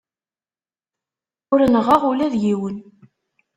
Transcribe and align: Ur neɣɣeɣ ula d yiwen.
Ur 1.53 1.59
neɣɣeɣ 1.73 2.01
ula 2.09 2.27
d 2.33 2.35
yiwen. 2.43 2.77